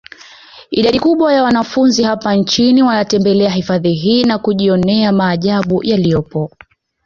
[0.71, 6.51] Idadi kubwa ya wanafunzi hapa nchini wanatembelea hifadhi hii na kujionea maajabu yaliyopo